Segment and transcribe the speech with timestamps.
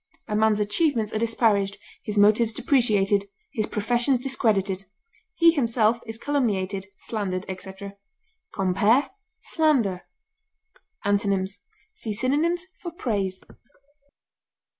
[0.27, 4.85] A man's achievements are disparaged, his motives depreciated, his professions discredited;
[5.35, 7.93] he himself is calumniated, slandered, etc.
[8.51, 9.11] Compare
[9.43, 10.01] SLANDER.
[11.05, 11.59] Antonyms:
[11.93, 13.41] See synonyms for PRAISE.